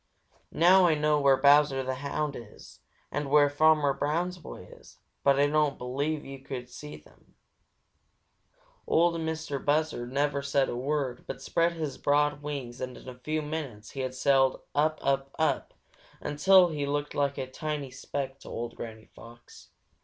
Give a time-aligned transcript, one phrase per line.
[0.55, 2.79] Now I know where Bowser the Hound is
[3.11, 8.85] and where Farmer Brown's boy is, but I don't believe you can see them," said
[8.87, 8.87] Granny Fox.
[8.87, 13.19] Ol' Mistah Buzzard never said a word but spread his broad wings and in a
[13.19, 15.75] few minutes he had sailed up, up, up
[16.19, 19.69] until he looked like just a tiny speck to old Granny Fox.